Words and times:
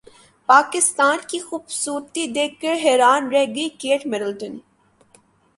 پاکستان 0.49 1.17
کی 1.29 1.39
خوبصورتی 1.39 2.25
دیکھ 2.35 2.59
کر 2.61 2.75
حیران 2.83 3.29
رہ 3.33 3.45
گئی 3.55 3.69
کیٹ 3.79 4.07
مڈلٹن 4.07 4.57